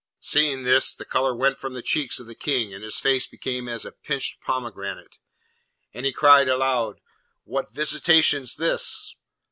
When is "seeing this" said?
0.21-0.95